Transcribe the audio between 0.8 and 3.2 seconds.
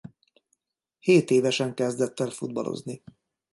Hétévesen kezdett el futballozni.